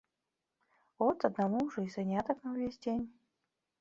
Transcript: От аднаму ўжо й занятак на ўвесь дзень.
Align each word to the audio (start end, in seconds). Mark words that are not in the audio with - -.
От 1.09 1.27
аднаму 1.29 1.59
ўжо 1.67 1.75
й 1.85 1.93
занятак 1.99 2.37
на 2.49 2.55
ўвесь 2.55 2.81
дзень. 2.87 3.05